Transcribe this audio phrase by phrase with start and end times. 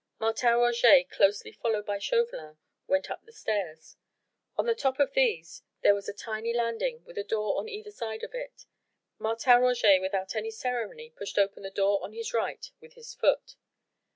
[0.17, 2.57] Martin Roget, closely followed by Chauvelin,
[2.87, 3.97] went up the stairs.
[4.57, 7.91] On the top of these there was a tiny landing with a door on either
[7.91, 8.65] side of it.
[9.19, 13.55] Martin Roget without any ceremony pushed open the door on his right with his foot.